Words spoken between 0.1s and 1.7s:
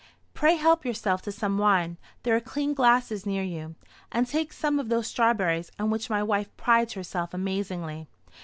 Pray help yourself to some